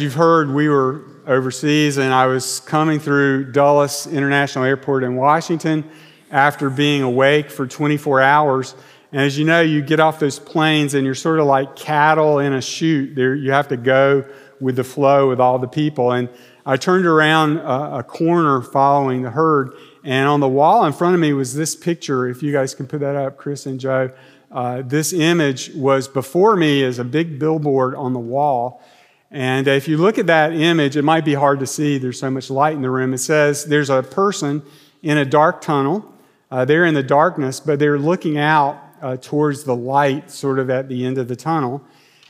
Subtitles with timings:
[0.00, 5.14] as you've heard, we were overseas, and I was coming through Dulles International Airport in
[5.14, 5.84] Washington
[6.30, 8.74] after being awake for 24 hours.
[9.12, 12.38] And as you know, you get off those planes and you're sort of like cattle
[12.38, 13.14] in a chute.
[13.14, 14.24] There, you have to go
[14.58, 16.12] with the flow with all the people.
[16.12, 16.30] And
[16.64, 21.14] I turned around a, a, corner following the herd, and on the wall in front
[21.14, 22.26] of me was this picture.
[22.26, 24.12] If you guys can put that up, Chris and Joe.
[24.50, 28.82] Uh, this image was before me as a big billboard on the wall.
[29.30, 31.98] And if you look at that image, it might be hard to see.
[31.98, 33.14] There's so much light in the room.
[33.14, 34.62] It says there's a person
[35.02, 36.12] in a dark tunnel.
[36.50, 40.68] Uh, they're in the darkness, but they're looking out uh, towards the light, sort of
[40.68, 41.80] at the end of the tunnel.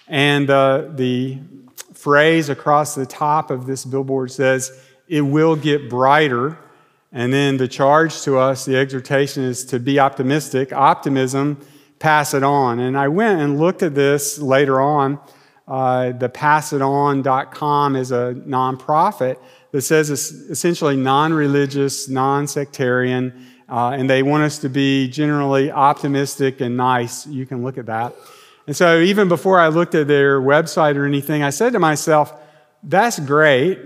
[0.08, 1.38] And uh, the
[1.94, 6.58] phrase across the top of this billboard says, It will get brighter.
[7.12, 10.72] And then the charge to us, the exhortation is to be optimistic.
[10.72, 11.60] Optimism,
[11.98, 12.78] pass it on.
[12.78, 15.18] And I went and looked at this later on.
[15.68, 19.38] Uh, the passiton.com is a nonprofit
[19.72, 25.08] that says it's essentially non religious, non sectarian, uh, and they want us to be
[25.08, 27.26] generally optimistic and nice.
[27.26, 28.14] You can look at that.
[28.66, 32.32] And so, even before I looked at their website or anything, I said to myself,
[32.82, 33.78] that's great.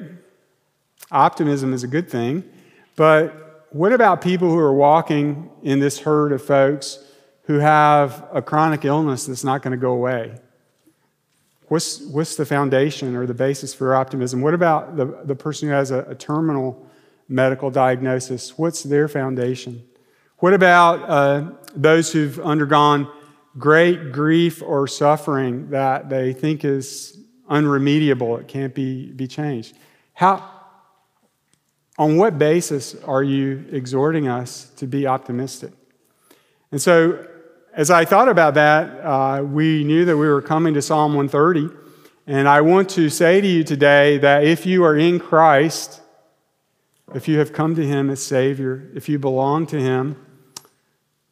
[1.11, 2.45] Optimism is a good thing.
[2.97, 6.99] But what about people who are walking in this herd of folks
[7.45, 10.35] who have a chronic illness that's not going to go away?
[11.69, 14.43] What's, what's the foundation or the basis for optimism?
[14.43, 16.87] What about the, the person who has a, a terminal
[17.29, 18.59] medical diagnosis?
[18.59, 19.83] What's their foundation?
[20.39, 23.09] What about uh, those who've undergone
[23.57, 29.77] great grief or suffering that they think is unremediable, it can't be, be changed?
[30.13, 30.51] How,
[31.97, 35.73] on what basis are you exhorting us to be optimistic?
[36.71, 37.27] And so,
[37.75, 41.75] as I thought about that, uh, we knew that we were coming to Psalm 130.
[42.27, 46.01] And I want to say to you today that if you are in Christ,
[47.15, 50.17] if you have come to Him as Savior, if you belong to Him,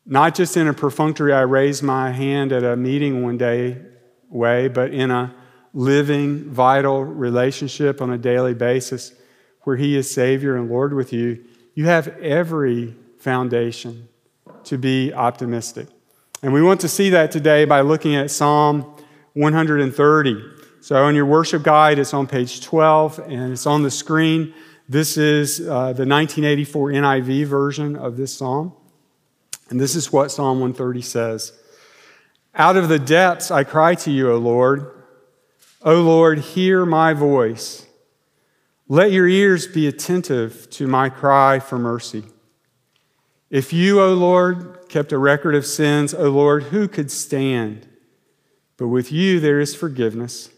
[0.05, 3.80] not just in a perfunctory, I raised my hand at a meeting one day
[4.29, 5.33] way, but in a
[5.73, 9.13] living, vital relationship on a daily basis
[9.61, 14.09] where He is Savior and Lord with you, you have every foundation
[14.64, 15.86] to be optimistic.
[16.45, 18.97] And we want to see that today by looking at Psalm
[19.35, 20.42] 130.
[20.80, 24.53] So, in your worship guide, it's on page 12 and it's on the screen.
[24.89, 28.73] This is uh, the 1984 NIV version of this psalm.
[29.70, 31.53] And this is what Psalm 130 says
[32.57, 34.91] Out of the depths I cry to you, O Lord.
[35.83, 37.86] O Lord, hear my voice.
[38.89, 42.24] Let your ears be attentive to my cry for mercy.
[43.48, 47.89] If you, O Lord, kept a record of sins, O Lord, who could stand?
[48.77, 50.51] But with you there is forgiveness.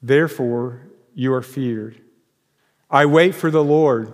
[0.00, 2.00] Therefore, you are feared.
[2.88, 4.12] I wait for the Lord.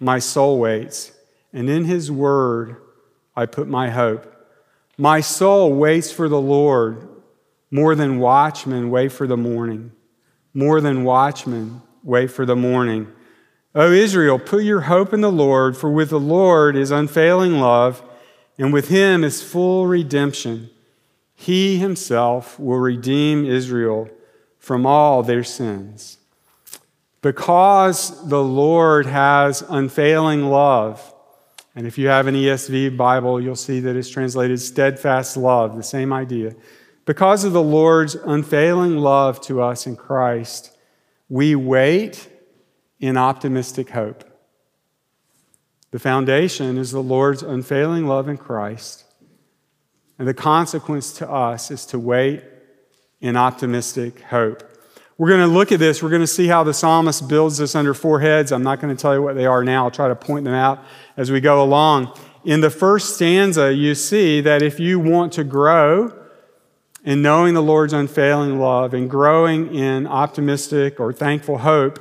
[0.00, 1.12] My soul waits,
[1.52, 2.76] and in his word
[3.36, 4.34] I put my hope.
[4.98, 7.08] My soul waits for the Lord
[7.70, 9.92] more than watchmen wait for the morning.
[10.52, 13.12] More than watchmen wait for the morning.
[13.76, 18.02] O Israel, put your hope in the Lord, for with the Lord is unfailing love,
[18.58, 20.70] and with him is full redemption.
[21.34, 24.08] He himself will redeem Israel
[24.58, 26.18] from all their sins.
[27.20, 31.14] Because the Lord has unfailing love,
[31.74, 35.82] and if you have an ESV Bible, you'll see that it's translated steadfast love, the
[35.82, 36.54] same idea.
[37.04, 40.76] Because of the Lord's unfailing love to us in Christ,
[41.28, 42.28] we wait
[42.98, 44.24] in optimistic hope.
[45.96, 49.04] The foundation is the Lord's unfailing love in Christ,
[50.18, 52.44] and the consequence to us is to wait
[53.22, 54.62] in optimistic hope.
[55.16, 56.02] We're going to look at this.
[56.02, 58.52] We're going to see how the psalmist builds this under four heads.
[58.52, 59.84] I'm not going to tell you what they are now.
[59.84, 60.84] I'll try to point them out
[61.16, 62.12] as we go along.
[62.44, 66.12] In the first stanza, you see that if you want to grow
[67.04, 71.98] in knowing the Lord's unfailing love and growing in optimistic or thankful hope,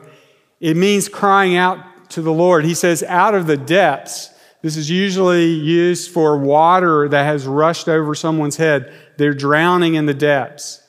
[0.59, 2.66] it means crying out to the Lord.
[2.66, 4.32] He says, out of the depths.
[4.62, 8.91] This is usually used for water that has rushed over someone's head.
[9.17, 10.82] They're drowning in the depths.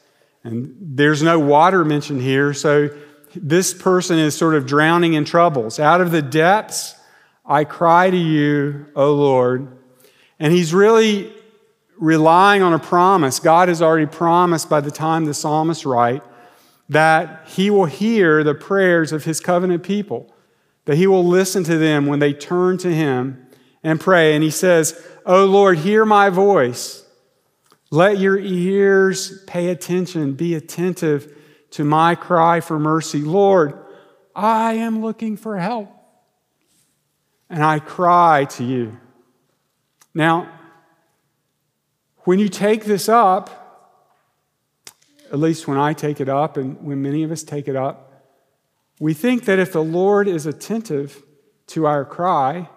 [0.45, 2.89] And there's no water mentioned here, so
[3.35, 5.79] this person is sort of drowning in troubles.
[5.79, 6.95] Out of the depths,
[7.45, 9.77] I cry to you, O Lord.
[10.39, 11.33] And he's really
[11.99, 13.41] relying on a promise.
[13.41, 16.23] God has already promised by the time the psalmist write
[16.89, 20.33] that he will hear the prayers of his covenant people,
[20.87, 23.47] that he will listen to them when they turn to him
[23.83, 24.35] and pray.
[24.35, 27.05] And he says, O Lord, hear my voice.
[27.91, 31.33] Let your ears pay attention, be attentive
[31.73, 33.79] to my cry for mercy Lord,
[34.35, 35.91] I am looking for help.
[37.49, 38.99] And I cry to you.
[40.15, 40.49] Now,
[42.21, 43.63] when you take this up,
[45.31, 48.06] at least when I take it up, and when many of us take it up,
[48.99, 51.23] we think that if the Lord is attentive
[51.69, 52.69] to our cry,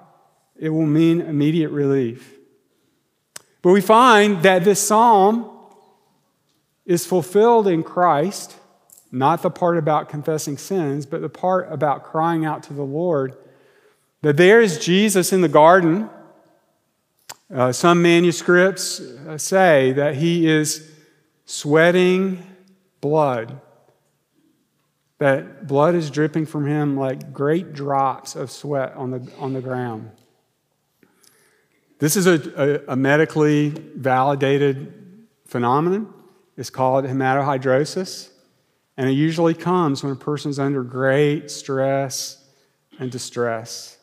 [0.57, 2.37] it will mean immediate relief.
[3.61, 5.49] But we find that this psalm
[6.85, 8.55] is fulfilled in Christ,
[9.11, 13.35] not the part about confessing sins, but the part about crying out to the Lord.
[14.21, 16.09] That there is Jesus in the garden.
[17.53, 20.91] Uh, some manuscripts uh, say that he is
[21.45, 22.43] sweating
[23.01, 23.59] blood,
[25.19, 29.61] that blood is dripping from him like great drops of sweat on the, on the
[29.61, 30.09] ground.
[31.99, 36.13] This is a, a, a medically validated phenomenon.
[36.55, 38.29] It's called hematohidrosis,
[38.97, 42.43] and it usually comes when a person's under great stress
[42.97, 43.97] and distress.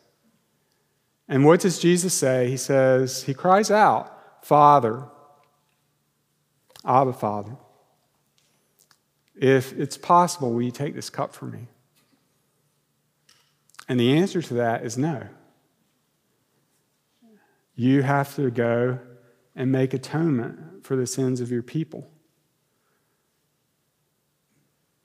[1.28, 2.50] And what does Jesus say?
[2.50, 5.04] He says, He cries out, Father,
[6.84, 7.56] Abba, Father,
[9.36, 11.68] if it's possible, will you take this cup from me?
[13.88, 15.28] And the answer to that is no.
[17.74, 18.98] You have to go
[19.54, 22.08] and make atonement for the sins of your people.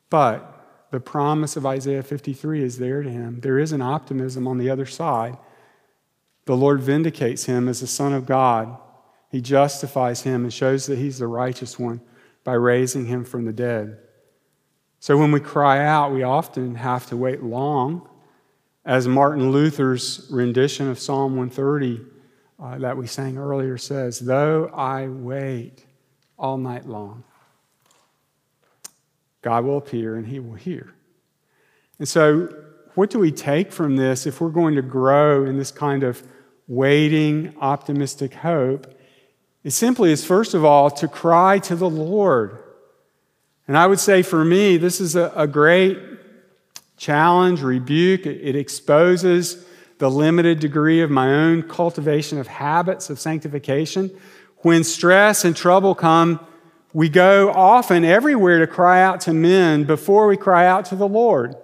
[0.10, 3.40] But the promise of Isaiah 53 is there to him.
[3.42, 5.38] There is an optimism on the other side.
[6.46, 8.78] The Lord vindicates him as the Son of God.
[9.30, 12.02] He justifies him and shows that he's the righteous one
[12.44, 14.00] by raising him from the dead.
[15.02, 18.08] So when we cry out, we often have to wait long.
[18.86, 22.06] As Martin Luther's rendition of Psalm 130
[22.62, 25.84] uh, that we sang earlier says, Though I wait
[26.38, 27.24] all night long,
[29.42, 30.94] God will appear and he will hear.
[31.98, 32.54] And so,
[32.94, 36.22] what do we take from this if we're going to grow in this kind of
[36.68, 38.86] waiting, optimistic hope?
[39.64, 42.60] It simply is, first of all, to cry to the Lord.
[43.72, 45.98] And I would say for me, this is a, a great
[46.98, 48.26] challenge, rebuke.
[48.26, 49.66] It, it exposes
[49.98, 54.12] the limited degree of my own cultivation of habits of sanctification.
[54.58, 56.46] When stress and trouble come,
[56.92, 61.08] we go often everywhere to cry out to men before we cry out to the
[61.08, 61.56] Lord.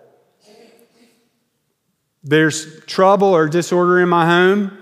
[2.24, 4.78] There's trouble or disorder in my home.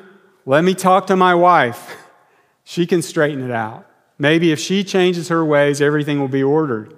[0.46, 1.98] Let me talk to my wife.
[2.64, 3.88] She can straighten it out.
[4.20, 6.96] Maybe if she changes her ways, everything will be ordered.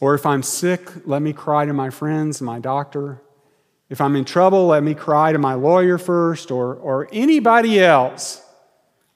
[0.00, 3.22] Or if I'm sick, let me cry to my friends, my doctor.
[3.88, 8.42] If I'm in trouble, let me cry to my lawyer first or, or anybody else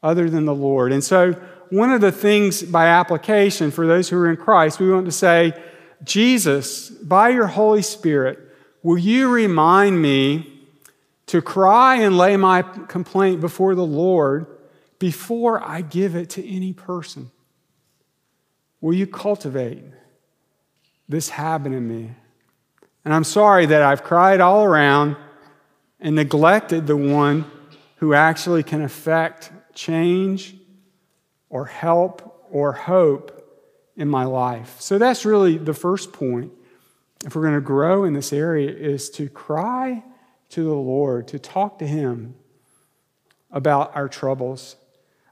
[0.03, 0.93] other than the Lord.
[0.93, 1.33] And so,
[1.71, 5.13] one of the things by application for those who are in Christ, we want to
[5.13, 5.53] say,
[6.03, 8.39] Jesus, by your Holy Spirit,
[8.83, 10.61] will you remind me
[11.27, 14.47] to cry and lay my complaint before the Lord
[14.99, 17.31] before I give it to any person?
[18.81, 19.85] Will you cultivate
[21.11, 22.11] this happened in me?
[23.05, 25.17] And I'm sorry that I've cried all around
[25.99, 27.51] and neglected the one
[27.97, 30.55] who actually can affect change
[31.49, 33.37] or help or hope
[33.97, 34.81] in my life.
[34.81, 36.53] So that's really the first point.
[37.25, 40.03] If we're going to grow in this area is to cry
[40.51, 42.35] to the Lord, to talk to him
[43.51, 44.77] about our troubles.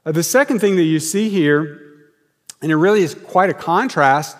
[0.05, 1.81] Uh, the second thing that you see here,
[2.61, 4.37] and it really is quite a contrast,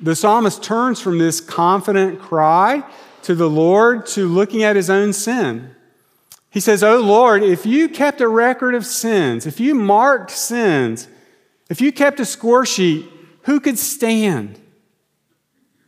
[0.00, 2.84] the psalmist turns from this confident cry
[3.22, 5.74] to the Lord to looking at his own sin.
[6.50, 11.08] He says, Oh Lord, if you kept a record of sins, if you marked sins,
[11.68, 13.10] if you kept a score sheet,
[13.42, 14.60] who could stand?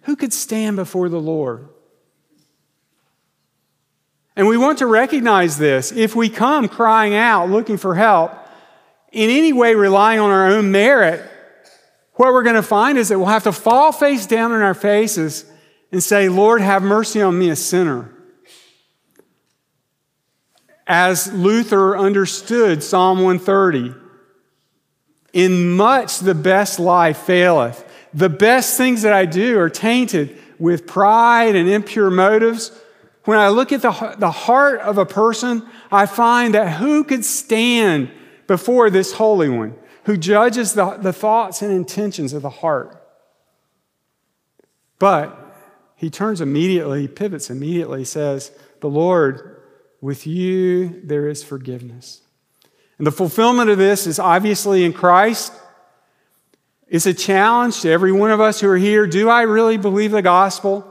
[0.03, 1.69] Who could stand before the Lord?
[4.37, 5.93] And we want to recognize this.
[5.93, 8.33] If we come crying out, looking for help,
[9.13, 11.30] in any way relying on our own merit,
[12.21, 14.75] what we're going to find is that we'll have to fall face down on our
[14.75, 15.47] faces
[15.91, 18.13] and say, Lord, have mercy on me, a sinner.
[20.87, 23.95] As Luther understood Psalm 130,
[25.33, 27.91] in much the best life faileth.
[28.13, 32.71] The best things that I do are tainted with pride and impure motives.
[33.25, 37.25] When I look at the, the heart of a person, I find that who could
[37.25, 38.11] stand
[38.47, 39.75] before this Holy One?
[40.11, 43.01] Who judges the, the thoughts and intentions of the heart.
[44.99, 45.39] But
[45.95, 48.51] he turns immediately, pivots immediately, says,
[48.81, 49.63] The Lord,
[50.01, 52.23] with you there is forgiveness.
[52.99, 55.53] And the fulfillment of this is obviously in Christ.
[56.89, 59.07] It's a challenge to every one of us who are here.
[59.07, 60.85] Do I really believe the gospel?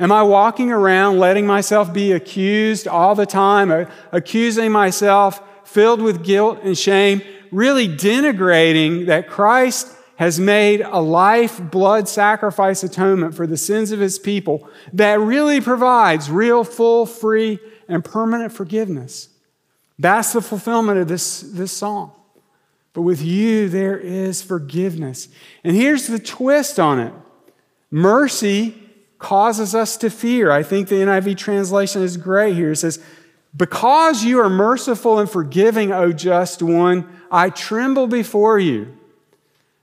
[0.00, 6.24] Am I walking around letting myself be accused all the time, accusing myself, filled with
[6.24, 7.22] guilt and shame,
[7.52, 14.00] really denigrating that Christ has made a life blood sacrifice atonement for the sins of
[14.00, 19.28] his people that really provides real, full, free, and permanent forgiveness?
[19.98, 22.12] That's the fulfillment of this, this song.
[22.92, 25.28] But with you, there is forgiveness.
[25.64, 27.12] And here's the twist on it
[27.90, 28.78] mercy
[29.18, 30.50] causes us to fear.
[30.50, 32.72] I think the NIV translation is great here.
[32.72, 33.02] It says,
[33.54, 38.96] Because you are merciful and forgiving, O just one, I tremble before you.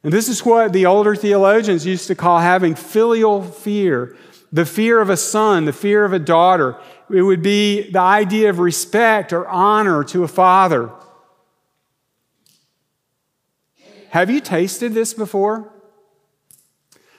[0.03, 4.15] And this is what the older theologians used to call having filial fear
[4.51, 6.75] the fear of a son, the fear of a daughter.
[7.09, 10.89] It would be the idea of respect or honor to a father.
[14.09, 15.71] Have you tasted this before?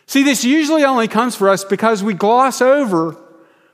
[0.06, 3.16] See, this usually only comes for us because we gloss over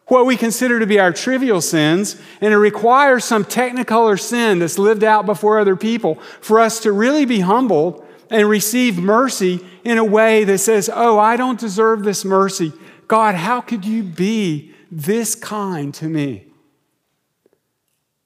[0.07, 4.79] what we consider to be our trivial sins, and it requires some technicolor sin that's
[4.79, 9.99] lived out before other people for us to really be humbled and receive mercy in
[9.99, 12.73] a way that says, Oh, I don't deserve this mercy.
[13.09, 16.47] God, how could you be this kind to me?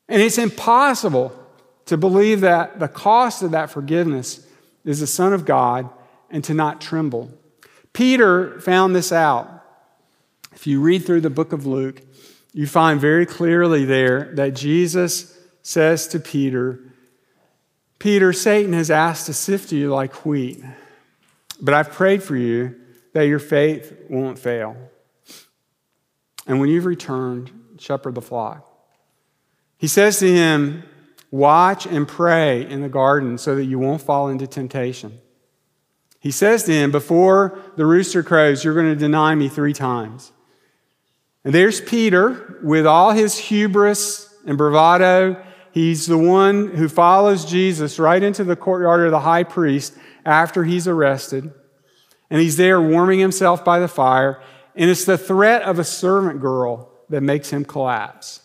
[0.08, 1.32] And it's impossible
[1.86, 4.46] to believe that the cost of that forgiveness
[4.84, 5.88] is the Son of God
[6.30, 7.30] and to not tremble.
[7.92, 9.59] Peter found this out.
[10.60, 12.02] If you read through the book of Luke,
[12.52, 16.80] you find very clearly there that Jesus says to Peter,
[17.98, 20.62] Peter, Satan has asked to sift you like wheat,
[21.62, 22.78] but I've prayed for you
[23.14, 24.76] that your faith won't fail.
[26.46, 28.70] And when you've returned, shepherd the flock.
[29.78, 30.82] He says to him,
[31.30, 35.20] Watch and pray in the garden so that you won't fall into temptation.
[36.18, 40.32] He says to him, Before the rooster crows, you're going to deny me three times.
[41.44, 45.42] And there's Peter with all his hubris and bravado.
[45.72, 49.94] He's the one who follows Jesus right into the courtyard of the high priest
[50.24, 51.52] after he's arrested.
[52.28, 54.42] And he's there warming himself by the fire.
[54.76, 58.40] And it's the threat of a servant girl that makes him collapse.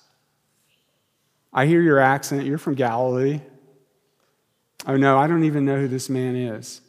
[1.54, 2.46] I hear your accent.
[2.46, 3.42] You're from Galilee.
[4.88, 6.82] Oh, no, I don't even know who this man is.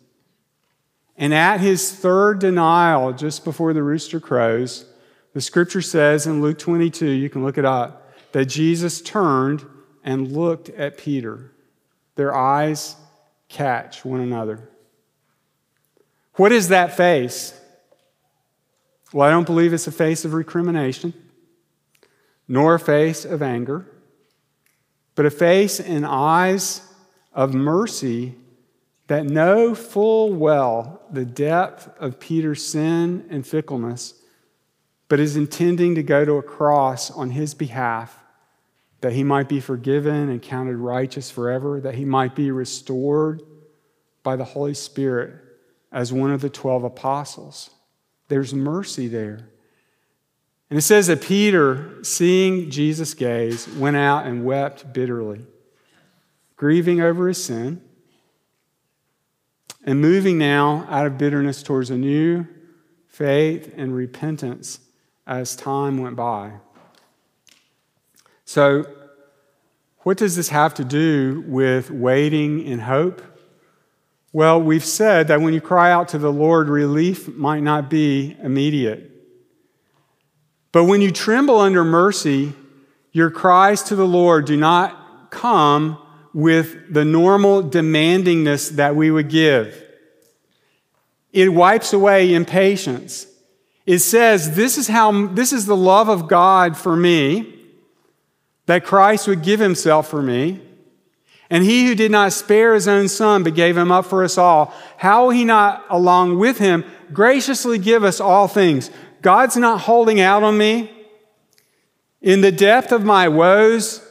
[1.16, 4.84] And at his third denial, just before the rooster crows,
[5.36, 9.66] the scripture says in Luke 22, you can look it up, that Jesus turned
[10.02, 11.52] and looked at Peter.
[12.14, 12.96] Their eyes
[13.50, 14.70] catch one another.
[16.36, 17.52] What is that face?
[19.12, 21.12] Well, I don't believe it's a face of recrimination,
[22.48, 23.86] nor a face of anger,
[25.16, 26.80] but a face and eyes
[27.34, 28.36] of mercy
[29.08, 34.14] that know full well the depth of Peter's sin and fickleness,
[35.08, 38.18] but is intending to go to a cross on his behalf
[39.00, 43.42] that he might be forgiven and counted righteous forever, that he might be restored
[44.22, 45.34] by the Holy Spirit
[45.92, 47.70] as one of the 12 apostles.
[48.28, 49.48] There's mercy there.
[50.68, 55.46] And it says that Peter, seeing Jesus gaze, went out and wept bitterly,
[56.56, 57.80] grieving over his sin
[59.84, 62.46] and moving now out of bitterness towards a new
[63.06, 64.80] faith and repentance
[65.26, 66.52] as time went by.
[68.44, 68.84] So,
[70.00, 73.20] what does this have to do with waiting in hope?
[74.32, 78.36] Well, we've said that when you cry out to the Lord, relief might not be
[78.40, 79.10] immediate.
[80.70, 82.52] But when you tremble under mercy,
[83.12, 85.98] your cries to the Lord do not come
[86.34, 89.82] with the normal demandingness that we would give.
[91.32, 93.26] It wipes away impatience.
[93.86, 97.54] It says, This is how this is the love of God for me,
[98.66, 100.60] that Christ would give himself for me.
[101.48, 104.36] And he who did not spare his own son, but gave him up for us
[104.36, 108.90] all, how will he not, along with him, graciously give us all things?
[109.22, 110.90] God's not holding out on me.
[112.20, 114.02] In the depth of my woes,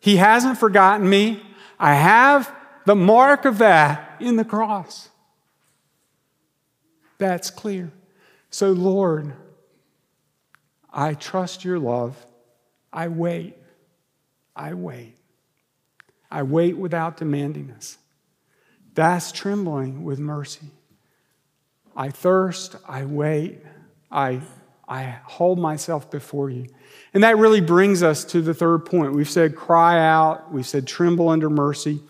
[0.00, 1.42] he hasn't forgotten me.
[1.78, 2.54] I have
[2.84, 5.08] the mark of that in the cross.
[7.16, 7.90] That's clear.
[8.50, 9.32] So, Lord,
[10.92, 12.16] I trust your love.
[12.92, 13.56] I wait.
[14.54, 15.16] I wait.
[16.30, 17.96] I wait without demandingness.
[18.94, 20.70] That's trembling with mercy.
[21.94, 22.76] I thirst.
[22.88, 23.60] I wait.
[24.10, 24.40] I,
[24.88, 26.66] I hold myself before you.
[27.12, 29.12] And that really brings us to the third point.
[29.12, 32.00] We've said cry out, we've said tremble under mercy.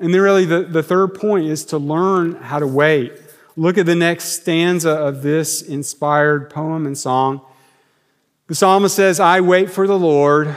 [0.00, 3.12] And then, really, the, the third point is to learn how to wait.
[3.58, 7.40] Look at the next stanza of this inspired poem and song.
[8.46, 10.54] The psalmist says, I wait for the Lord,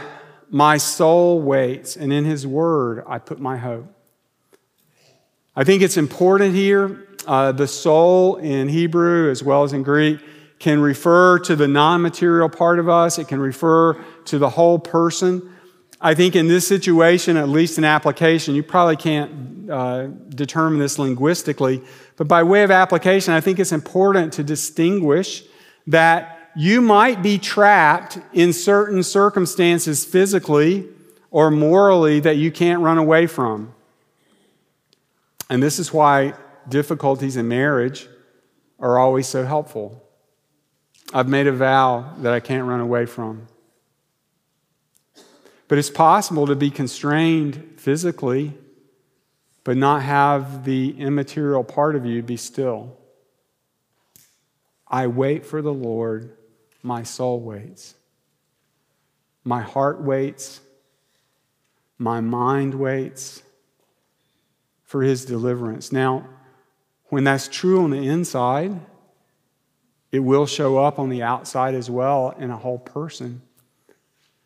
[0.51, 3.91] my soul waits, and in his word I put my hope.
[5.55, 7.07] I think it's important here.
[7.25, 10.19] Uh, the soul in Hebrew as well as in Greek
[10.59, 14.77] can refer to the non material part of us, it can refer to the whole
[14.77, 15.50] person.
[16.03, 20.97] I think in this situation, at least in application, you probably can't uh, determine this
[20.97, 21.83] linguistically,
[22.17, 25.43] but by way of application, I think it's important to distinguish
[25.85, 30.89] that you might be trapped in certain circumstances physically
[31.29, 33.73] or morally that you can't run away from.
[35.49, 36.33] And this is why
[36.67, 38.07] difficulties in marriage
[38.79, 40.03] are always so helpful.
[41.13, 43.47] I've made a vow that I can't run away from.
[45.71, 48.57] But it's possible to be constrained physically,
[49.63, 52.97] but not have the immaterial part of you be still.
[54.85, 56.35] I wait for the Lord,
[56.83, 57.95] my soul waits.
[59.45, 60.59] My heart waits.
[61.97, 63.41] My mind waits
[64.83, 65.89] for his deliverance.
[65.89, 66.27] Now,
[67.05, 68.77] when that's true on the inside,
[70.11, 73.43] it will show up on the outside as well in a whole person.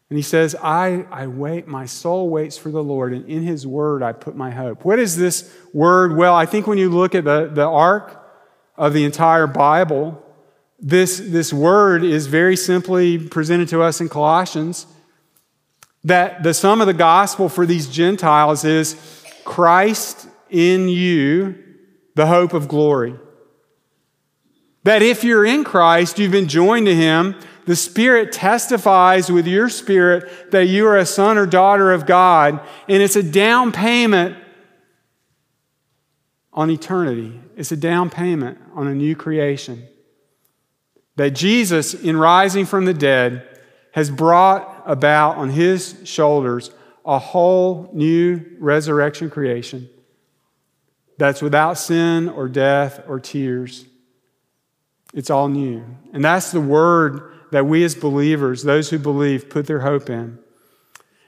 [0.10, 3.66] And he says, I, I wait, my soul waits for the Lord, and in his
[3.66, 4.86] word I put my hope.
[4.86, 6.16] What is this word?
[6.16, 8.22] Well, I think when you look at the, the arc
[8.78, 10.22] of the entire Bible,
[10.80, 14.86] this, this word is very simply presented to us in Colossians
[16.04, 18.96] that the sum of the gospel for these Gentiles is
[19.44, 21.56] Christ in you,
[22.14, 23.16] the hope of glory.
[24.84, 27.36] That if you're in Christ, you've been joined to him
[27.66, 32.60] the Spirit testifies with your spirit that you are a son or daughter of God,
[32.88, 34.38] and it's a down payment
[36.54, 37.40] on eternity.
[37.58, 39.88] It's a down payment on a new creation.
[41.16, 43.48] That Jesus, in rising from the dead,
[43.94, 46.72] has brought about on his shoulders
[47.06, 49.90] a whole new resurrection creation
[51.18, 53.86] that's without sin or death or tears.
[55.14, 55.86] It's all new.
[56.12, 60.37] And that's the word that we as believers, those who believe, put their hope in.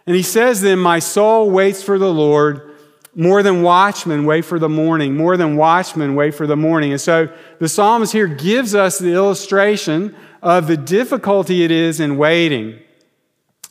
[0.05, 2.75] And he says then, My soul waits for the Lord.
[3.15, 5.15] More than watchmen wait for the morning.
[5.15, 6.91] More than watchmen wait for the morning.
[6.91, 12.17] And so the psalmist here gives us the illustration of the difficulty it is in
[12.17, 12.77] waiting.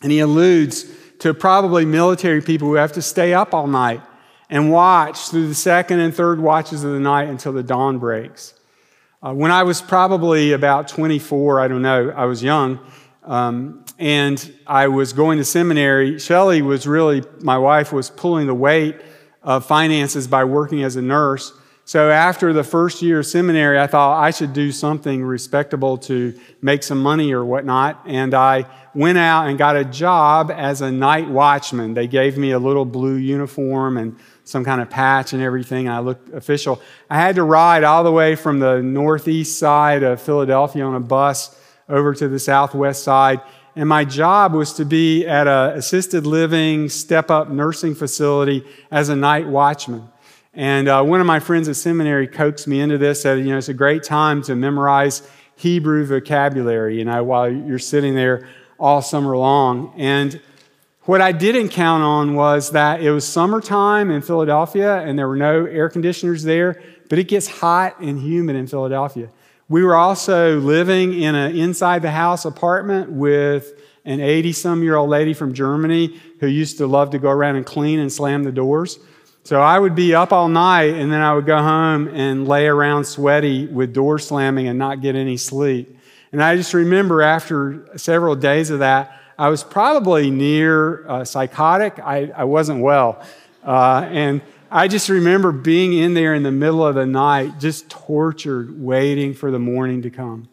[0.00, 0.86] And he alludes
[1.18, 4.00] to probably military people who have to stay up all night
[4.48, 8.54] and watch through the second and third watches of the night until the dawn breaks.
[9.26, 12.78] Uh, when I was probably about 24, I don't know, I was young,
[13.24, 16.20] um, and I was going to seminary.
[16.20, 18.94] Shelly was really, my wife was pulling the weight
[19.42, 21.52] of finances by working as a nurse.
[21.86, 26.38] So after the first year of seminary, I thought I should do something respectable to
[26.62, 28.02] make some money or whatnot.
[28.06, 31.94] And I went out and got a job as a night watchman.
[31.94, 35.88] They gave me a little blue uniform and some kind of patch and everything.
[35.88, 36.80] And I looked official.
[37.11, 41.00] I had to ride all the way from the northeast side of Philadelphia on a
[41.00, 41.54] bus
[41.88, 43.40] over to the southwest side.
[43.74, 49.09] And my job was to be at an assisted living, step up nursing facility as
[49.09, 50.09] a night watchman.
[50.54, 53.59] And uh, one of my friends at seminary coaxed me into this, said, you know,
[53.59, 59.02] it's a great time to memorize Hebrew vocabulary, you know, while you're sitting there all
[59.02, 59.92] summer long.
[59.96, 60.40] And
[61.06, 65.36] what I didn't count on was that it was summertime in Philadelphia and there were
[65.36, 69.30] no air conditioners there, but it gets hot and humid in Philadelphia.
[69.68, 73.72] We were also living in an inside the house apartment with
[74.04, 77.54] an 80 some year old lady from Germany who used to love to go around
[77.54, 78.98] and clean and slam the doors.
[79.44, 82.66] So I would be up all night and then I would go home and lay
[82.66, 85.96] around sweaty with door slamming and not get any sleep.
[86.32, 91.99] And I just remember after several days of that, I was probably near uh, psychotic.
[91.99, 93.22] I, I wasn't well.
[93.62, 97.90] Uh, and I just remember being in there in the middle of the night, just
[97.90, 100.49] tortured, waiting for the morning to come.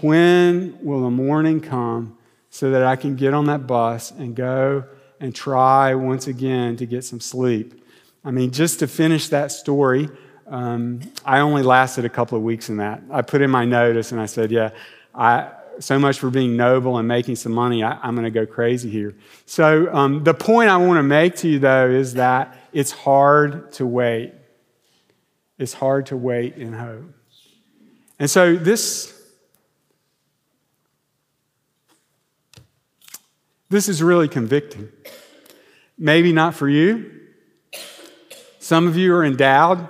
[0.00, 2.18] When will the morning come
[2.50, 4.84] so that I can get on that bus and go
[5.20, 7.82] and try once again to get some sleep?
[8.24, 10.08] I mean, just to finish that story,
[10.48, 13.02] um, I only lasted a couple of weeks in that.
[13.10, 14.70] I put in my notice and I said, Yeah,
[15.14, 17.82] I, so much for being noble and making some money.
[17.82, 19.14] I, am going to go crazy here.
[19.44, 23.72] So, um, the point I want to make to you, though, is that it's hard
[23.72, 24.32] to wait.
[25.58, 27.04] It's hard to wait in hope.
[28.18, 29.12] And so, this.
[33.68, 34.90] This is really convicting.
[35.98, 37.10] Maybe not for you.
[38.60, 39.88] Some of you are endowed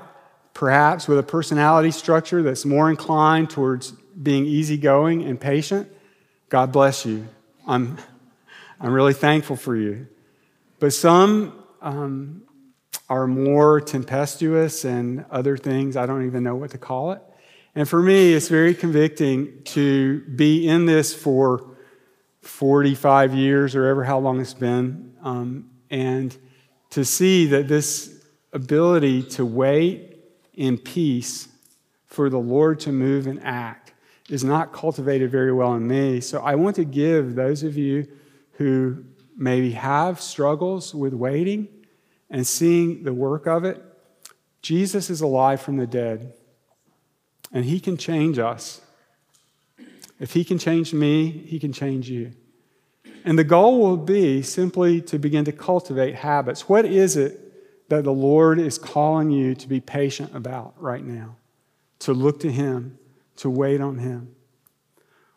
[0.54, 5.90] perhaps with a personality structure that's more inclined towards being easygoing and patient,
[6.48, 7.26] God bless you.
[7.66, 7.98] I'm,
[8.80, 10.06] I'm really thankful for you.
[10.78, 12.42] But some um,
[13.08, 15.96] are more tempestuous and other things.
[15.96, 17.22] I don't even know what to call it.
[17.74, 21.76] And for me, it's very convicting to be in this for
[22.40, 26.36] 45 years or ever how long it's been, um, and
[26.90, 30.16] to see that this ability to wait
[30.54, 31.48] in peace
[32.06, 33.85] for the Lord to move and act
[34.28, 36.20] is not cultivated very well in me.
[36.20, 38.08] So I want to give those of you
[38.52, 39.04] who
[39.36, 41.68] maybe have struggles with waiting
[42.30, 43.82] and seeing the work of it.
[44.62, 46.34] Jesus is alive from the dead,
[47.52, 48.80] and he can change us.
[50.18, 52.32] If he can change me, he can change you.
[53.24, 56.68] And the goal will be simply to begin to cultivate habits.
[56.68, 61.36] What is it that the Lord is calling you to be patient about right now?
[62.00, 62.98] To look to him,
[63.36, 64.34] to wait on him.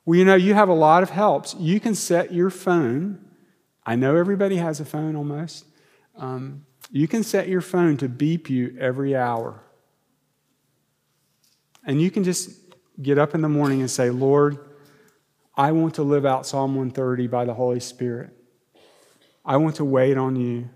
[0.05, 1.55] Well, you know, you have a lot of helps.
[1.59, 3.23] You can set your phone.
[3.85, 5.65] I know everybody has a phone almost.
[6.17, 9.61] Um, you can set your phone to beep you every hour.
[11.85, 12.51] And you can just
[13.01, 14.57] get up in the morning and say, Lord,
[15.55, 18.31] I want to live out Psalm 130 by the Holy Spirit.
[19.45, 20.69] I want to wait on you.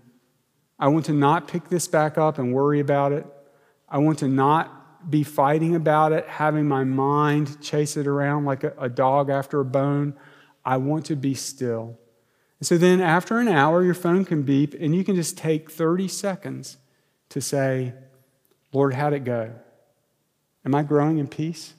[0.78, 3.26] I want to not pick this back up and worry about it.
[3.88, 8.64] I want to not be fighting about it, having my mind chase it around like
[8.64, 10.14] a, a dog after a bone.
[10.64, 11.98] I want to be still.
[12.60, 15.70] And so then, after an hour, your phone can beep, and you can just take
[15.70, 16.78] 30 seconds
[17.30, 17.92] to say,
[18.72, 19.52] Lord, how'd it go?
[20.64, 21.74] Am I growing in peace?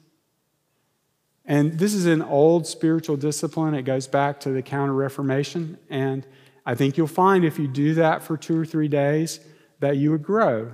[1.44, 3.74] And this is an old spiritual discipline.
[3.74, 5.78] It goes back to the Counter Reformation.
[5.88, 6.26] And
[6.64, 9.40] I think you'll find if you do that for two or three days,
[9.78, 10.72] that you would grow,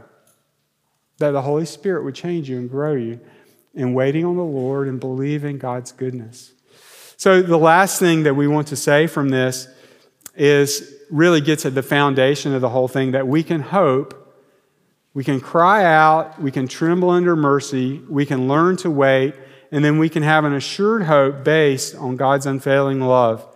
[1.23, 3.21] that the Holy Spirit would change you and grow you
[3.75, 6.53] in waiting on the Lord and believing God's goodness.
[7.17, 9.69] So, the last thing that we want to say from this
[10.35, 14.37] is really gets at the foundation of the whole thing that we can hope,
[15.15, 19.35] we can cry out, we can tremble under mercy, we can learn to wait,
[19.71, 23.47] and then we can have an assured hope based on God's unfailing love.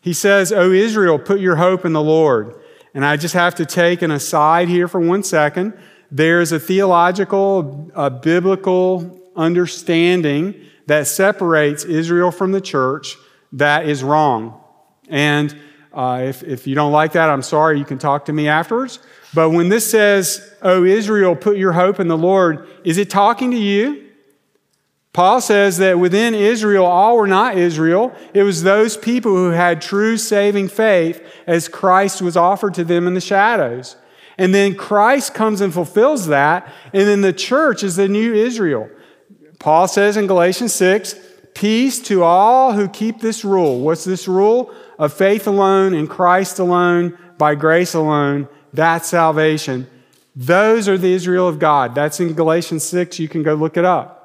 [0.00, 2.54] He says, O Israel, put your hope in the Lord.
[2.94, 5.74] And I just have to take an aside here for one second.
[6.10, 10.54] There's a theological, a biblical understanding
[10.86, 13.16] that separates Israel from the church
[13.52, 14.60] that is wrong.
[15.08, 15.56] And
[15.92, 18.98] uh, if, if you don't like that, I'm sorry, you can talk to me afterwards.
[19.34, 23.50] But when this says, Oh, Israel, put your hope in the Lord, is it talking
[23.50, 24.04] to you?
[25.12, 28.14] Paul says that within Israel, all were not Israel.
[28.34, 33.06] It was those people who had true saving faith as Christ was offered to them
[33.06, 33.96] in the shadows.
[34.38, 38.88] And then Christ comes and fulfills that, and then the church is the new Israel.
[39.58, 41.16] Paul says in Galatians 6,
[41.54, 43.80] Peace to all who keep this rule.
[43.80, 44.72] What's this rule?
[44.96, 48.48] Of faith alone, in Christ alone, by grace alone.
[48.72, 49.88] That's salvation.
[50.36, 51.96] Those are the Israel of God.
[51.96, 53.18] That's in Galatians 6.
[53.18, 54.18] You can go look it up.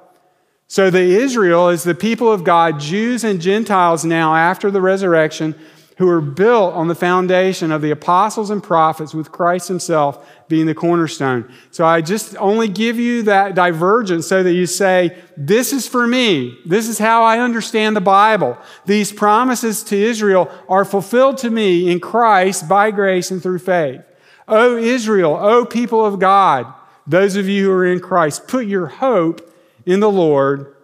[0.67, 5.56] So the Israel is the people of God, Jews and Gentiles now after the resurrection,
[5.97, 10.65] who are built on the foundation of the apostles and prophets with Christ himself being
[10.65, 11.51] the cornerstone.
[11.71, 16.08] So I just only give you that divergence so that you say, this is for
[16.08, 16.58] me.
[16.65, 18.58] This is how I understand the Bible.
[18.86, 24.01] These promises to Israel are fulfilled to me in Christ by grace and through faith.
[24.47, 26.73] O Israel, O people of God,
[27.06, 29.53] those of you who are in Christ, put your hope
[29.86, 30.75] in the Lord,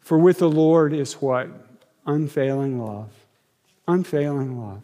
[0.00, 1.48] for with the Lord is what?
[2.06, 3.10] Unfailing love.
[3.88, 4.82] Unfailing love.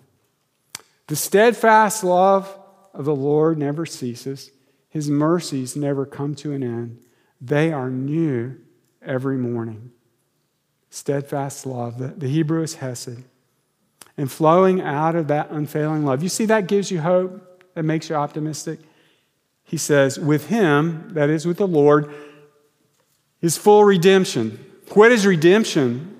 [1.06, 2.58] The steadfast love
[2.94, 4.50] of the Lord never ceases,
[4.88, 7.00] His mercies never come to an end.
[7.40, 8.56] They are new
[9.02, 9.92] every morning.
[10.88, 11.98] Steadfast love.
[11.98, 13.24] The, the Hebrew is Hesed.
[14.16, 16.22] And flowing out of that unfailing love.
[16.22, 18.78] You see, that gives you hope, that makes you optimistic.
[19.64, 22.14] He says, with Him, that is with the Lord,
[23.42, 24.64] is full redemption.
[24.92, 26.16] What is redemption?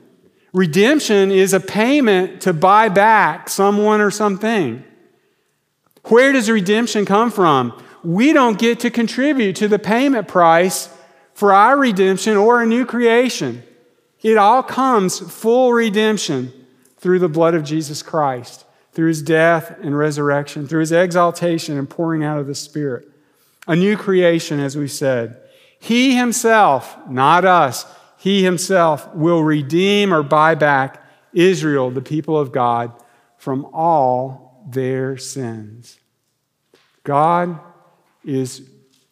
[0.54, 4.84] Redemption is a payment to buy back someone or something.
[6.04, 7.82] Where does redemption come from?
[8.04, 10.88] We don't get to contribute to the payment price
[11.34, 13.64] for our redemption or a new creation.
[14.22, 16.52] It all comes full redemption
[16.98, 21.90] through the blood of Jesus Christ, through his death and resurrection, through his exaltation and
[21.90, 23.08] pouring out of the Spirit.
[23.66, 25.40] A new creation, as we said.
[25.80, 27.86] He himself, not us,
[28.24, 32.90] he himself will redeem or buy back Israel, the people of God,
[33.36, 35.98] from all their sins.
[37.02, 37.60] God
[38.24, 38.66] is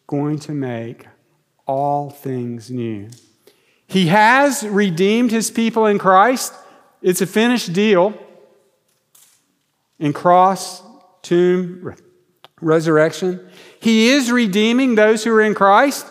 [0.07, 1.05] going to make
[1.67, 3.07] all things new.
[3.85, 6.51] He has redeemed his people in Christ.
[7.03, 8.15] It's a finished deal.
[9.99, 10.81] In cross,
[11.21, 11.95] tomb,
[12.59, 13.47] resurrection.
[13.79, 16.07] He is redeeming those who are in Christ.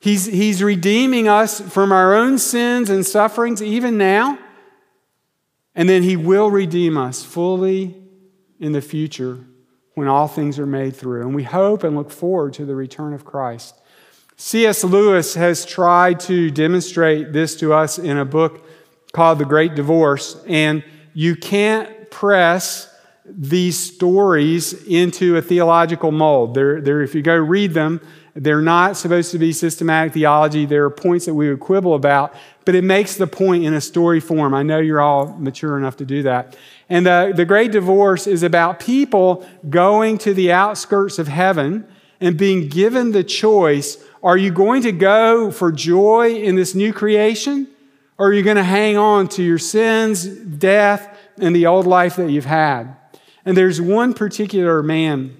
[0.00, 4.38] He's, he's redeeming us from our own sins and sufferings even now.
[5.74, 7.96] And then He will redeem us fully
[8.60, 9.44] in the future
[9.94, 11.22] when all things are made through.
[11.22, 13.74] And we hope and look forward to the return of Christ.
[14.36, 14.84] C.S.
[14.84, 18.64] Lewis has tried to demonstrate this to us in a book
[19.12, 20.40] called The Great Divorce.
[20.46, 22.88] And you can't press
[23.24, 26.54] these stories into a theological mold.
[26.54, 28.00] They're, they're, if you go read them,
[28.40, 30.64] they're not supposed to be systematic theology.
[30.64, 33.80] There are points that we would quibble about, but it makes the point in a
[33.80, 34.54] story form.
[34.54, 36.56] I know you're all mature enough to do that.
[36.88, 41.86] And the, the great divorce is about people going to the outskirts of heaven
[42.20, 46.92] and being given the choice are you going to go for joy in this new
[46.92, 47.68] creation?
[48.18, 52.16] Or are you going to hang on to your sins, death, and the old life
[52.16, 52.96] that you've had?
[53.44, 55.36] And there's one particular man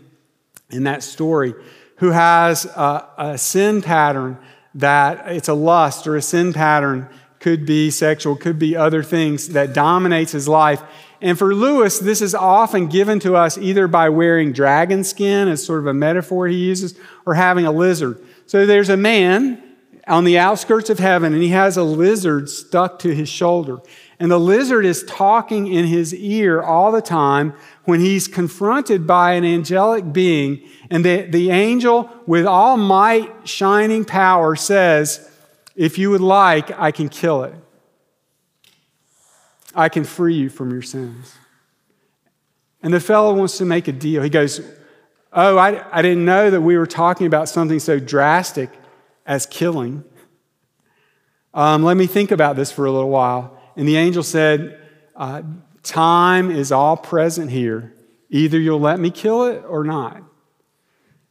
[0.70, 1.54] in that story
[1.98, 4.38] who has a, a sin pattern
[4.74, 7.08] that it's a lust or a sin pattern,
[7.40, 10.82] could be sexual, could be other things that dominates his life.
[11.20, 15.64] And for Lewis, this is often given to us either by wearing dragon skin as
[15.64, 16.94] sort of a metaphor he uses,
[17.26, 18.20] or having a lizard.
[18.46, 19.62] So there's a man
[20.06, 23.78] on the outskirts of heaven, and he has a lizard stuck to his shoulder.
[24.20, 27.52] And the lizard is talking in his ear all the time
[27.88, 30.60] when he's confronted by an angelic being.
[30.90, 35.26] And the, the angel, with all might, shining power, says,
[35.74, 37.54] If you would like, I can kill it.
[39.74, 41.34] I can free you from your sins.
[42.82, 44.22] And the fellow wants to make a deal.
[44.22, 44.60] He goes,
[45.32, 48.68] Oh, I, I didn't know that we were talking about something so drastic
[49.24, 50.04] as killing.
[51.54, 53.58] Um, let me think about this for a little while.
[53.76, 54.78] And the angel said,
[55.16, 55.40] uh,
[55.82, 57.94] Time is all present here.
[58.30, 60.22] Either you'll let me kill it or not.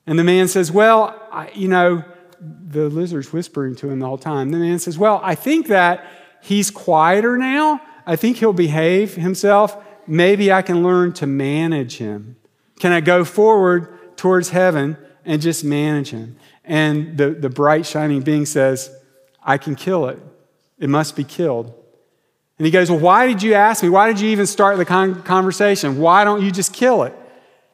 [0.05, 2.03] And the man says, Well, I, you know,
[2.39, 4.51] the lizard's whispering to him the whole time.
[4.51, 6.05] The man says, Well, I think that
[6.41, 7.81] he's quieter now.
[8.05, 9.77] I think he'll behave himself.
[10.07, 12.37] Maybe I can learn to manage him.
[12.79, 16.37] Can I go forward towards heaven and just manage him?
[16.63, 18.89] And the, the bright, shining being says,
[19.43, 20.19] I can kill it.
[20.79, 21.73] It must be killed.
[22.57, 23.89] And he goes, Well, why did you ask me?
[23.89, 25.99] Why did you even start the con- conversation?
[25.99, 27.13] Why don't you just kill it?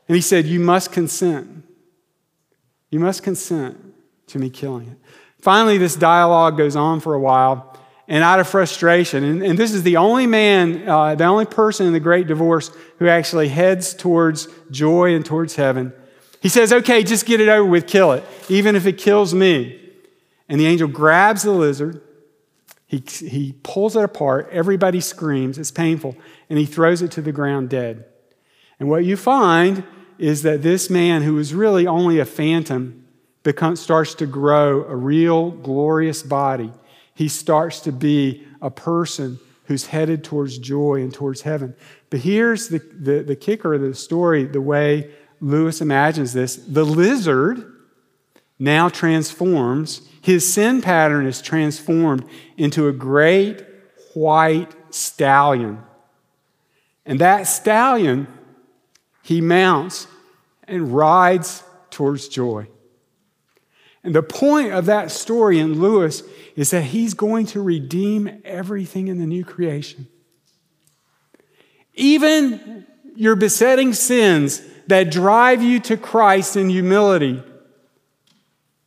[0.07, 1.63] And he said, You must consent.
[2.89, 3.77] You must consent
[4.27, 4.97] to me killing it.
[5.39, 9.73] Finally, this dialogue goes on for a while, and out of frustration, and, and this
[9.73, 13.93] is the only man, uh, the only person in the great divorce who actually heads
[13.93, 15.91] towards joy and towards heaven.
[16.41, 19.79] He says, Okay, just get it over with, kill it, even if it kills me.
[20.49, 22.01] And the angel grabs the lizard
[22.93, 24.49] he, he pulls it apart.
[24.51, 25.57] Everybody screams.
[25.57, 26.15] It's painful.
[26.47, 28.05] And he throws it to the ground dead.
[28.79, 29.83] And what you find
[30.19, 33.03] is that this man, who was really only a phantom,
[33.41, 36.71] becomes, starts to grow a real glorious body.
[37.15, 41.75] He starts to be a person who's headed towards joy and towards heaven.
[42.11, 46.85] But here's the, the, the kicker of the story the way Lewis imagines this the
[46.85, 47.73] lizard
[48.59, 52.23] now transforms his sin pattern is transformed
[52.55, 53.61] into a great
[54.13, 55.83] white stallion.
[57.05, 58.27] And that stallion,
[59.21, 60.07] he mounts
[60.65, 62.67] and rides towards joy.
[64.01, 66.23] And the point of that story in Lewis
[66.55, 70.07] is that he's going to redeem everything in the new creation.
[71.95, 77.43] Even your besetting sins that drive you to Christ in humility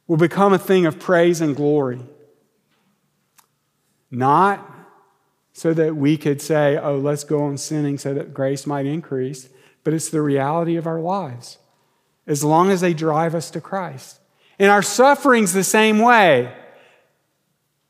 [0.06, 2.00] will become a thing of praise and glory.
[4.10, 4.68] Not
[5.52, 9.48] so that we could say, oh, let's go on sinning so that grace might increase,
[9.84, 11.58] but it's the reality of our lives
[12.26, 14.20] as long as they drive us to Christ.
[14.58, 16.52] And our sufferings, the same way,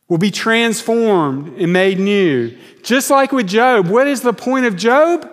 [0.09, 2.57] will be transformed and made new.
[2.83, 3.89] Just like with Job.
[3.89, 5.31] What is the point of Job?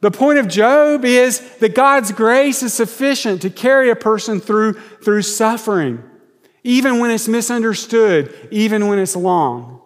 [0.00, 4.74] The point of Job is that God's grace is sufficient to carry a person through,
[4.74, 6.02] through suffering,
[6.62, 9.80] even when it's misunderstood, even when it's long.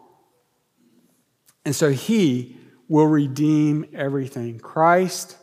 [1.64, 2.56] And so he
[2.88, 4.58] will redeem everything.
[4.58, 5.36] Christ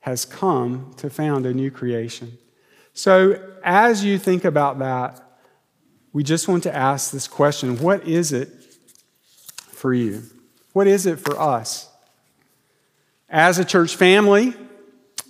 [0.00, 2.38] has come to found a new creation.
[2.94, 5.20] So as you think about that,
[6.12, 8.48] we just want to ask this question What is it
[9.56, 10.22] for you?
[10.72, 11.91] What is it for us?
[13.32, 14.52] As a church family,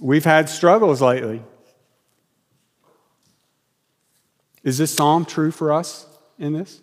[0.00, 1.40] we've had struggles lately.
[4.64, 6.04] Is this psalm true for us
[6.36, 6.80] in this?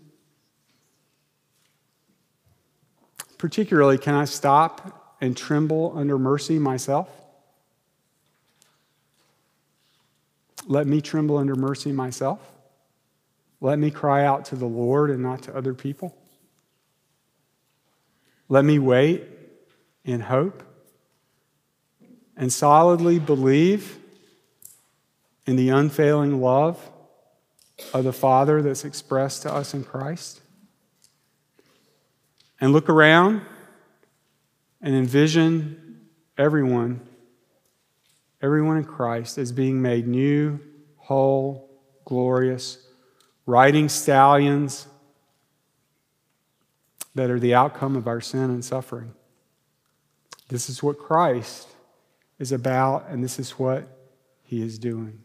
[3.38, 7.10] Particularly, can I stop and tremble under mercy myself?
[10.67, 12.39] Let me tremble under mercy myself.
[13.60, 16.15] Let me cry out to the Lord and not to other people.
[18.47, 19.25] Let me wait
[20.05, 20.63] in hope
[22.39, 23.99] and solidly believe
[25.45, 26.89] in the unfailing love
[27.93, 30.39] of the Father that's expressed to us in Christ.
[32.62, 33.41] And look around
[34.82, 35.99] and envision
[36.38, 37.02] everyone,
[38.41, 40.60] everyone in Christ as being made new,
[40.95, 41.69] whole,
[42.06, 42.78] glorious,
[43.45, 44.88] riding stallions
[47.15, 49.13] that are the outcome of our sin and suffering.
[50.47, 51.67] This is what Christ
[52.39, 53.88] is about, and this is what
[54.43, 55.21] he is doing.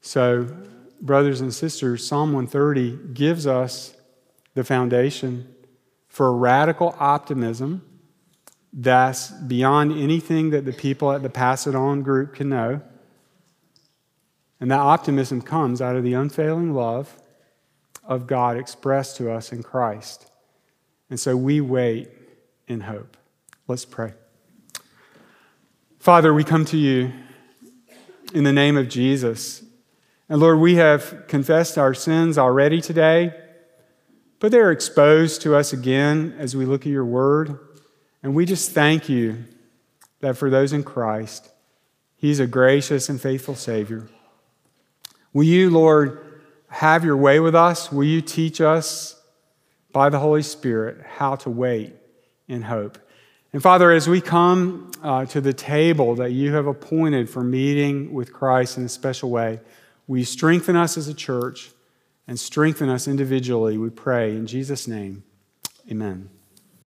[0.00, 0.48] So,
[1.00, 3.94] brothers and sisters, Psalm 130 gives us
[4.54, 5.54] the foundation
[6.08, 7.82] for a radical optimism
[8.72, 12.80] that's beyond anything that the people at the Pass It On group can know.
[14.60, 17.20] And that optimism comes out of the unfailing love
[18.04, 20.30] of God expressed to us in Christ.
[21.08, 22.10] And so we wait
[22.68, 23.16] in hope.
[23.66, 24.12] Let's pray.
[26.00, 27.12] Father, we come to you
[28.32, 29.62] in the name of Jesus.
[30.30, 33.34] And Lord, we have confessed our sins already today,
[34.38, 37.58] but they're exposed to us again as we look at your word.
[38.22, 39.44] And we just thank you
[40.20, 41.50] that for those in Christ,
[42.16, 44.08] He's a gracious and faithful Savior.
[45.34, 47.92] Will you, Lord, have your way with us?
[47.92, 49.20] Will you teach us
[49.92, 51.92] by the Holy Spirit how to wait
[52.48, 52.96] in hope?
[53.52, 58.12] And Father, as we come uh, to the table that you have appointed for meeting
[58.12, 59.60] with Christ in a special way,
[60.06, 61.70] we strengthen us as a church
[62.28, 64.36] and strengthen us individually, we pray.
[64.36, 65.24] In Jesus' name,
[65.90, 66.30] amen.